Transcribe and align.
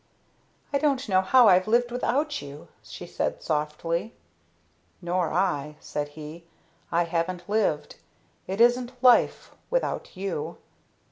"I 0.73 0.79
don't 0.79 1.07
know 1.07 1.21
how 1.21 1.47
I've 1.47 1.67
lived 1.67 1.91
without 1.91 2.41
you," 2.41 2.69
she 2.81 3.05
said 3.05 3.43
softly. 3.43 4.15
"Nor 4.99 5.31
I," 5.31 5.75
said 5.79 6.07
he. 6.17 6.45
"I 6.91 7.03
haven't 7.03 7.47
lived. 7.47 7.97
It 8.47 8.59
isn't 8.59 9.03
life 9.03 9.51
without 9.69 10.17
you. 10.17 10.57